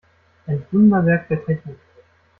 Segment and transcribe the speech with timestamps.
[0.47, 1.77] Ein Wunderwerk der Technik.